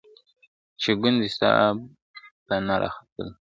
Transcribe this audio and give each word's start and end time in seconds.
چي 0.81 0.91
ګوندي 1.01 1.29
ستا 1.35 1.49
په 2.45 2.55
نه 2.67 2.75
راختلو.. 2.81 3.25